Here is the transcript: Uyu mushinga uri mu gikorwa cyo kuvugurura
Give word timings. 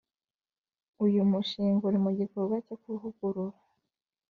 Uyu 1.05 1.21
mushinga 1.31 1.81
uri 1.89 1.99
mu 2.03 2.11
gikorwa 2.19 2.55
cyo 2.65 2.75
kuvugurura 2.83 3.57